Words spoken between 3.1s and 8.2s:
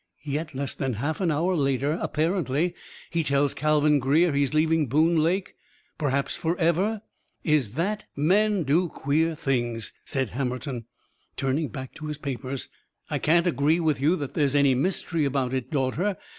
he tells Calvin Greer he's leaving Boone Lake perhaps forever. Is that"